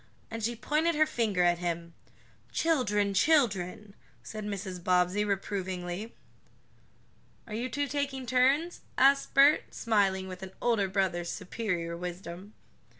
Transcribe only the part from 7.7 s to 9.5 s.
taking turns?" asked